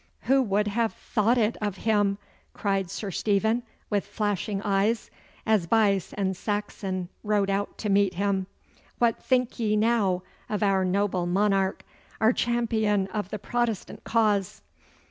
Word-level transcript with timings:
'Who 0.21 0.41
would 0.41 0.67
have 0.67 0.93
thought 0.93 1.37
it 1.37 1.57
of 1.61 1.77
him?' 1.85 2.17
cried 2.53 2.89
Sir 2.89 3.11
Stephen, 3.11 3.61
with 3.91 4.03
flashing 4.07 4.59
eyes, 4.63 5.11
as 5.45 5.67
Buyse 5.67 6.11
and 6.13 6.35
Saxon 6.35 7.07
rode 7.23 7.51
out 7.51 7.77
to 7.77 7.87
meet 7.89 8.15
him. 8.15 8.47
'What 8.97 9.21
think 9.21 9.59
ye 9.59 9.75
now 9.75 10.23
of 10.49 10.63
our 10.63 10.83
noble 10.83 11.27
monarch, 11.27 11.83
our 12.19 12.33
champion 12.33 13.09
of 13.09 13.29
the 13.29 13.37
Protestant 13.37 14.03
cause? 14.03 14.63